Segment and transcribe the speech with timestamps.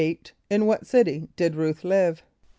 [0.27, 2.23] = In what city did R[u:]th live?